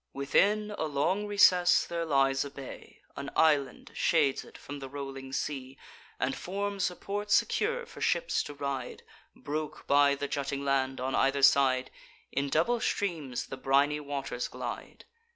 Within 0.13 0.71
a 0.79 0.85
long 0.85 1.27
recess 1.27 1.85
there 1.85 2.05
lies 2.05 2.43
a 2.43 2.49
bay: 2.49 3.01
An 3.15 3.29
island 3.35 3.91
shades 3.93 4.43
it 4.43 4.57
from 4.57 4.79
the 4.79 4.89
rolling 4.89 5.31
sea, 5.31 5.77
And 6.19 6.35
forms 6.35 6.89
a 6.89 6.95
port 6.95 7.29
secure 7.29 7.85
for 7.85 8.01
ships 8.01 8.41
to 8.45 8.55
ride; 8.55 9.03
Broke 9.35 9.85
by 9.85 10.15
the 10.15 10.27
jutting 10.27 10.65
land, 10.65 10.99
on 10.99 11.13
either 11.13 11.43
side, 11.43 11.91
In 12.31 12.49
double 12.49 12.79
streams 12.79 13.45
the 13.45 13.57
briny 13.57 13.99
waters 13.99 14.47
glide. 14.47 15.05